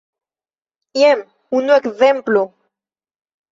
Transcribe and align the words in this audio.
Jen 1.01 1.19
unu 1.61 1.71
ekzemplo. 1.77 2.43